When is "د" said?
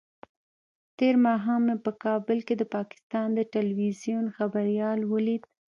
2.57-2.63, 3.33-3.39